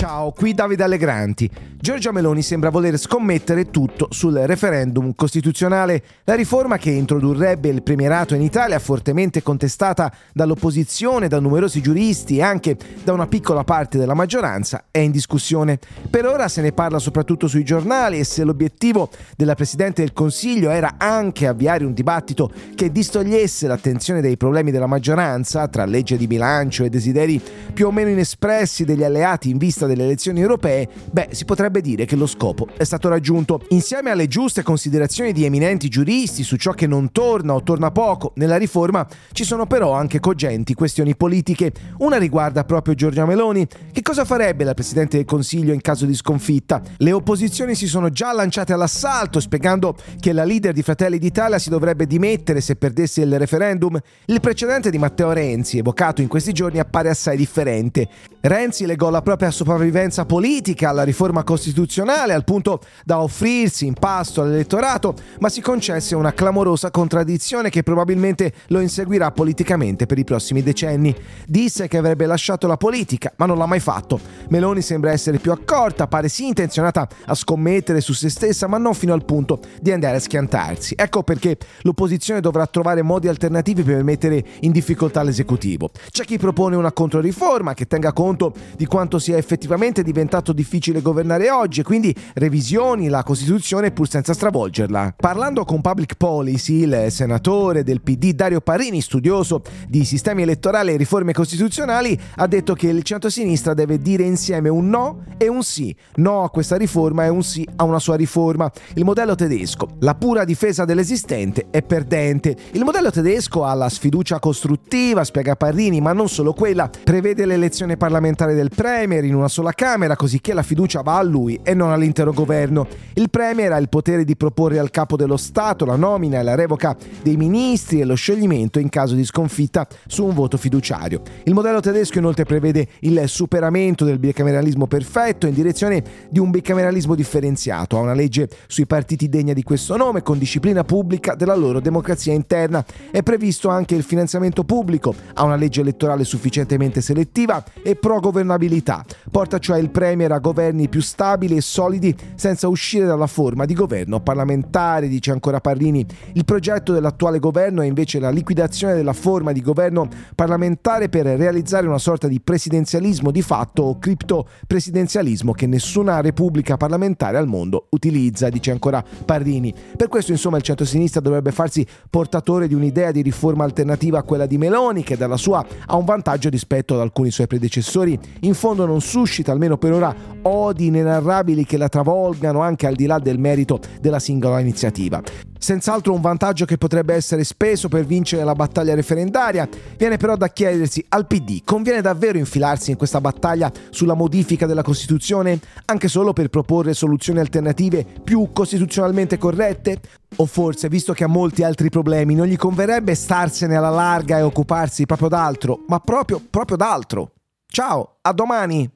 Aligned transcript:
Ciao, 0.00 0.32
qui 0.32 0.54
Davide 0.54 0.84
Allegranti. 0.84 1.50
Giorgia 1.78 2.10
Meloni 2.10 2.40
sembra 2.40 2.70
voler 2.70 2.98
scommettere 2.98 3.70
tutto 3.70 4.08
sul 4.10 4.34
referendum 4.34 5.14
costituzionale. 5.14 6.02
La 6.24 6.34
riforma 6.34 6.78
che 6.78 6.90
introdurrebbe 6.90 7.68
il 7.68 7.82
premierato 7.82 8.34
in 8.34 8.40
Italia, 8.40 8.78
fortemente 8.78 9.42
contestata 9.42 10.10
dall'opposizione, 10.32 11.28
da 11.28 11.38
numerosi 11.38 11.82
giuristi 11.82 12.38
e 12.38 12.42
anche 12.42 12.78
da 13.04 13.12
una 13.12 13.26
piccola 13.26 13.62
parte 13.62 13.98
della 13.98 14.14
maggioranza, 14.14 14.84
è 14.90 14.98
in 15.00 15.10
discussione. 15.10 15.78
Per 16.08 16.24
ora 16.24 16.48
se 16.48 16.62
ne 16.62 16.72
parla 16.72 16.98
soprattutto 16.98 17.46
sui 17.46 17.64
giornali 17.64 18.18
e 18.18 18.24
se 18.24 18.42
l'obiettivo 18.44 19.10
della 19.36 19.54
Presidente 19.54 20.00
del 20.00 20.14
Consiglio 20.14 20.70
era 20.70 20.94
anche 20.96 21.46
avviare 21.46 21.84
un 21.84 21.92
dibattito 21.92 22.50
che 22.74 22.90
distogliesse 22.90 23.66
l'attenzione 23.66 24.22
dai 24.22 24.38
problemi 24.38 24.70
della 24.70 24.86
maggioranza, 24.86 25.68
tra 25.68 25.84
legge 25.84 26.16
di 26.16 26.26
bilancio 26.26 26.84
e 26.84 26.88
desideri 26.88 27.38
più 27.72 27.86
o 27.86 27.90
meno 27.90 28.08
inespressi 28.08 28.86
degli 28.86 29.04
alleati 29.04 29.50
in 29.50 29.58
vista 29.58 29.88
delle 29.90 30.04
elezioni 30.04 30.40
europee, 30.40 30.88
beh, 31.10 31.28
si 31.32 31.44
potrebbe 31.44 31.80
dire 31.80 32.04
che 32.04 32.16
lo 32.16 32.26
scopo 32.26 32.68
è 32.76 32.84
stato 32.84 33.08
raggiunto. 33.08 33.62
Insieme 33.68 34.10
alle 34.10 34.26
giuste 34.26 34.62
considerazioni 34.62 35.32
di 35.32 35.44
eminenti 35.44 35.88
giuristi 35.88 36.42
su 36.42 36.56
ciò 36.56 36.72
che 36.72 36.86
non 36.86 37.12
torna 37.12 37.54
o 37.54 37.62
torna 37.62 37.90
poco 37.90 38.32
nella 38.36 38.56
riforma, 38.56 39.06
ci 39.32 39.44
sono 39.44 39.66
però 39.66 39.92
anche 39.92 40.20
cogenti 40.20 40.74
questioni 40.74 41.16
politiche. 41.16 41.72
Una 41.98 42.16
riguarda 42.16 42.64
proprio 42.64 42.94
Giorgia 42.94 43.26
Meloni. 43.26 43.66
Che 43.92 44.02
cosa 44.02 44.24
farebbe 44.24 44.64
la 44.64 44.74
Presidente 44.74 45.16
del 45.16 45.26
Consiglio 45.26 45.72
in 45.72 45.80
caso 45.80 46.06
di 46.06 46.14
sconfitta? 46.14 46.80
Le 46.98 47.12
opposizioni 47.12 47.74
si 47.74 47.86
sono 47.86 48.10
già 48.10 48.32
lanciate 48.32 48.72
all'assalto 48.72 49.40
spiegando 49.40 49.96
che 50.18 50.32
la 50.32 50.44
leader 50.44 50.72
di 50.72 50.82
Fratelli 50.82 51.18
d'Italia 51.18 51.58
si 51.58 51.68
dovrebbe 51.68 52.06
dimettere 52.06 52.60
se 52.60 52.76
perdesse 52.76 53.22
il 53.22 53.38
referendum. 53.38 53.98
Il 54.26 54.40
precedente 54.40 54.90
di 54.90 54.98
Matteo 54.98 55.32
Renzi, 55.32 55.78
evocato 55.78 56.22
in 56.22 56.28
questi 56.28 56.52
giorni, 56.52 56.78
appare 56.78 57.08
assai 57.08 57.36
differente. 57.36 58.08
Renzi 58.40 58.86
legò 58.86 59.10
la 59.10 59.22
propria 59.22 59.50
sopravvivenza 59.50 59.79
politica 60.26 60.90
alla 60.90 61.04
riforma 61.04 61.42
costituzionale 61.42 62.34
al 62.34 62.44
punto 62.44 62.80
da 63.04 63.22
offrirsi 63.22 63.86
in 63.86 63.94
pasto 63.94 64.42
all'elettorato, 64.42 65.14
ma 65.38 65.48
si 65.48 65.60
concesse 65.60 66.14
una 66.14 66.34
clamorosa 66.34 66.90
contraddizione 66.90 67.70
che 67.70 67.82
probabilmente 67.82 68.52
lo 68.68 68.80
inseguirà 68.80 69.30
politicamente 69.30 70.06
per 70.06 70.18
i 70.18 70.24
prossimi 70.24 70.62
decenni. 70.62 71.16
Disse 71.46 71.88
che 71.88 71.96
avrebbe 71.96 72.26
lasciato 72.26 72.66
la 72.66 72.76
politica, 72.76 73.32
ma 73.36 73.46
non 73.46 73.56
l'ha 73.56 73.66
mai 73.66 73.80
fatto. 73.80 74.20
Meloni 74.48 74.82
sembra 74.82 75.12
essere 75.12 75.38
più 75.38 75.50
accorta, 75.50 76.06
pare 76.06 76.28
sì 76.28 76.48
intenzionata 76.48 77.08
a 77.24 77.34
scommettere 77.34 78.00
su 78.00 78.12
se 78.12 78.28
stessa, 78.28 78.66
ma 78.66 78.76
non 78.76 78.92
fino 78.92 79.14
al 79.14 79.24
punto 79.24 79.60
di 79.80 79.92
andare 79.92 80.16
a 80.16 80.20
schiantarsi. 80.20 80.94
Ecco 80.96 81.22
perché 81.22 81.56
l'opposizione 81.82 82.40
dovrà 82.40 82.66
trovare 82.66 83.02
modi 83.02 83.28
alternativi 83.28 83.82
per 83.82 84.02
mettere 84.04 84.44
in 84.60 84.72
difficoltà 84.72 85.22
l'esecutivo. 85.22 85.90
C'è 86.10 86.24
chi 86.24 86.38
propone 86.38 86.76
una 86.76 86.92
controriforma 86.92 87.72
che 87.74 87.86
tenga 87.86 88.12
conto 88.12 88.52
di 88.76 88.84
quanto 88.86 89.18
sia 89.18 89.36
effettivamente 89.36 89.68
diventato 90.02 90.52
difficile 90.52 91.02
governare 91.02 91.50
oggi 91.50 91.80
e 91.80 91.82
quindi 91.82 92.14
revisioni 92.34 93.08
la 93.08 93.22
Costituzione 93.22 93.90
pur 93.90 94.08
senza 94.08 94.32
stravolgerla. 94.32 95.14
Parlando 95.16 95.64
con 95.64 95.80
Public 95.80 96.14
Policy, 96.16 96.82
il 96.82 97.06
senatore 97.10 97.82
del 97.84 98.00
PD 98.00 98.32
Dario 98.32 98.60
Parini, 98.60 99.00
studioso 99.00 99.62
di 99.86 100.04
sistemi 100.04 100.42
elettorali 100.42 100.92
e 100.92 100.96
riforme 100.96 101.32
costituzionali, 101.32 102.18
ha 102.36 102.46
detto 102.46 102.74
che 102.74 102.88
il 102.88 103.02
centro-sinistra 103.02 103.74
deve 103.74 103.98
dire 103.98 104.24
insieme 104.24 104.68
un 104.68 104.88
no 104.88 105.24
e 105.36 105.48
un 105.48 105.62
sì. 105.62 105.94
No 106.16 106.42
a 106.44 106.50
questa 106.50 106.76
riforma 106.76 107.24
e 107.24 107.28
un 107.28 107.42
sì 107.42 107.66
a 107.76 107.84
una 107.84 107.98
sua 107.98 108.16
riforma. 108.16 108.70
Il 108.94 109.04
modello 109.04 109.34
tedesco, 109.34 109.88
la 110.00 110.14
pura 110.14 110.44
difesa 110.44 110.84
dell'esistente, 110.84 111.66
è 111.70 111.82
perdente. 111.82 112.56
Il 112.72 112.84
modello 112.84 113.10
tedesco 113.10 113.64
ha 113.64 113.74
la 113.74 113.88
sfiducia 113.88 114.38
costruttiva, 114.38 115.24
spiega 115.24 115.56
Parini, 115.56 116.00
ma 116.00 116.12
non 116.12 116.28
solo 116.28 116.52
quella, 116.52 116.90
prevede 117.04 117.46
l'elezione 117.46 117.96
parlamentare 117.96 118.54
del 118.54 118.70
Premier 118.74 119.24
in 119.24 119.34
una 119.34 119.48
sola 119.48 119.59
Camera, 119.72 120.16
così 120.16 120.40
che 120.40 120.54
la 120.54 120.62
fiducia 120.62 121.02
va 121.02 121.18
a 121.18 121.22
lui 121.22 121.60
e 121.62 121.74
non 121.74 121.90
all'intero 121.90 122.32
governo. 122.32 122.86
Il 123.14 123.30
Premier 123.30 123.72
ha 123.72 123.76
il 123.76 123.88
potere 123.88 124.24
di 124.24 124.36
proporre 124.36 124.78
al 124.78 124.90
capo 124.90 125.16
dello 125.16 125.36
Stato 125.36 125.84
la 125.84 125.96
nomina 125.96 126.38
e 126.38 126.42
la 126.42 126.54
revoca 126.54 126.96
dei 127.22 127.36
ministri 127.36 128.00
e 128.00 128.04
lo 128.04 128.14
scioglimento 128.14 128.78
in 128.78 128.88
caso 128.88 129.14
di 129.14 129.24
sconfitta 129.24 129.86
su 130.06 130.24
un 130.24 130.34
voto 130.34 130.56
fiduciario. 130.56 131.22
Il 131.44 131.54
modello 131.54 131.80
tedesco 131.80 132.18
inoltre 132.18 132.44
prevede 132.44 132.88
il 133.00 133.22
superamento 133.26 134.04
del 134.04 134.18
bicameralismo 134.18 134.86
perfetto 134.86 135.46
in 135.46 135.54
direzione 135.54 136.02
di 136.28 136.38
un 136.38 136.50
bicameralismo 136.50 137.14
differenziato. 137.14 137.96
Ha 137.96 138.00
una 138.00 138.14
legge 138.14 138.48
sui 138.66 138.86
partiti 138.86 139.28
degna 139.28 139.52
di 139.52 139.62
questo 139.62 139.96
nome, 139.96 140.22
con 140.22 140.38
disciplina 140.38 140.84
pubblica 140.84 141.34
della 141.34 141.54
loro 141.54 141.80
democrazia 141.80 142.32
interna. 142.32 142.84
È 143.10 143.22
previsto 143.22 143.68
anche 143.68 143.94
il 143.94 144.02
finanziamento 144.02 144.64
pubblico, 144.64 145.14
ha 145.34 145.44
una 145.44 145.56
legge 145.56 145.80
elettorale 145.80 146.24
sufficientemente 146.24 147.00
selettiva 147.00 147.62
e 147.82 147.96
pro-governabilità. 147.96 149.04
Porta 149.30 149.58
cioè 149.58 149.78
il 149.78 149.90
Premier 149.90 150.32
a 150.32 150.38
governi 150.38 150.88
più 150.88 151.00
stabili 151.00 151.56
e 151.56 151.60
solidi 151.60 152.14
senza 152.34 152.66
uscire 152.66 153.06
dalla 153.06 153.28
forma 153.28 153.64
di 153.64 153.74
governo 153.74 154.20
parlamentare, 154.20 155.06
dice 155.06 155.30
ancora 155.30 155.60
Parrini. 155.60 156.04
Il 156.32 156.44
progetto 156.44 156.92
dell'attuale 156.92 157.38
governo 157.38 157.82
è 157.82 157.86
invece 157.86 158.18
la 158.18 158.30
liquidazione 158.30 158.94
della 158.94 159.12
forma 159.12 159.52
di 159.52 159.60
governo 159.62 160.08
parlamentare 160.34 161.08
per 161.08 161.26
realizzare 161.26 161.86
una 161.86 161.98
sorta 161.98 162.26
di 162.26 162.40
presidenzialismo 162.40 163.30
di 163.30 163.42
fatto 163.42 163.82
o 163.82 163.98
cripto-presidenzialismo 163.98 165.52
che 165.52 165.66
nessuna 165.66 166.20
repubblica 166.20 166.76
parlamentare 166.76 167.38
al 167.38 167.46
mondo 167.46 167.86
utilizza, 167.90 168.48
dice 168.48 168.72
ancora 168.72 169.04
Parrini. 169.24 169.72
Per 169.96 170.08
questo 170.08 170.32
insomma 170.32 170.56
il 170.56 170.62
centro-sinistra 170.62 171.20
dovrebbe 171.20 171.52
farsi 171.52 171.86
portatore 172.08 172.66
di 172.66 172.74
un'idea 172.74 173.12
di 173.12 173.22
riforma 173.22 173.62
alternativa 173.62 174.18
a 174.18 174.22
quella 174.22 174.46
di 174.46 174.58
Meloni 174.58 175.04
che 175.04 175.16
dalla 175.16 175.36
sua 175.36 175.64
ha 175.86 175.96
un 175.96 176.04
vantaggio 176.04 176.48
rispetto 176.48 176.94
ad 176.94 177.00
alcuni 177.00 177.30
suoi 177.30 177.46
predecessori 177.46 178.18
in 178.40 178.54
fondo 178.54 178.86
non 178.86 179.00
suscita, 179.20 179.52
almeno 179.52 179.76
per 179.76 179.92
ora, 179.92 180.14
odi 180.42 180.86
inenarrabili 180.86 181.66
che 181.66 181.76
la 181.76 181.88
travolgano 181.88 182.60
anche 182.60 182.86
al 182.86 182.94
di 182.94 183.04
là 183.04 183.18
del 183.18 183.38
merito 183.38 183.78
della 184.00 184.18
singola 184.18 184.60
iniziativa. 184.60 185.22
Senz'altro 185.58 186.14
un 186.14 186.22
vantaggio 186.22 186.64
che 186.64 186.78
potrebbe 186.78 187.12
essere 187.12 187.44
speso 187.44 187.88
per 187.88 188.06
vincere 188.06 188.44
la 188.44 188.54
battaglia 188.54 188.94
referendaria. 188.94 189.68
Viene 189.98 190.16
però 190.16 190.34
da 190.36 190.48
chiedersi 190.48 191.04
al 191.10 191.26
PD, 191.26 191.60
conviene 191.64 192.00
davvero 192.00 192.38
infilarsi 192.38 192.90
in 192.90 192.96
questa 192.96 193.20
battaglia 193.20 193.70
sulla 193.90 194.14
modifica 194.14 194.64
della 194.64 194.80
Costituzione, 194.80 195.60
anche 195.84 196.08
solo 196.08 196.32
per 196.32 196.48
proporre 196.48 196.94
soluzioni 196.94 197.40
alternative 197.40 198.06
più 198.24 198.48
costituzionalmente 198.54 199.36
corrette? 199.36 200.00
O 200.36 200.46
forse, 200.46 200.88
visto 200.88 201.12
che 201.12 201.24
ha 201.24 201.28
molti 201.28 201.62
altri 201.62 201.90
problemi, 201.90 202.34
non 202.34 202.46
gli 202.46 202.56
converrebbe 202.56 203.14
starsene 203.14 203.76
alla 203.76 203.90
larga 203.90 204.38
e 204.38 204.42
occuparsi 204.42 205.04
proprio 205.04 205.28
d'altro, 205.28 205.84
ma 205.88 205.98
proprio, 205.98 206.40
proprio 206.48 206.78
d'altro? 206.78 207.32
Ciao, 207.70 208.16
a 208.22 208.32
domani! 208.32 208.88